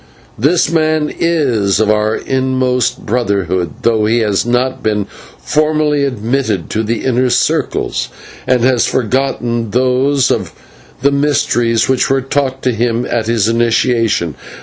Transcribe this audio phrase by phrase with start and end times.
[0.39, 5.05] This man is of our inmost Brotherhood, though he has not been
[5.37, 8.09] formally admitted to the inner circles,
[8.47, 10.53] and has forgotten those of
[11.03, 14.33] the mysteries which were taught to him at his initiation.